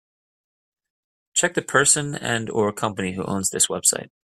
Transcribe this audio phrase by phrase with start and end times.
[1.35, 4.09] Check the person and/or company who owns this website.